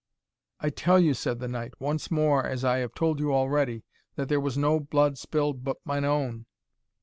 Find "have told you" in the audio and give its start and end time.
2.79-3.31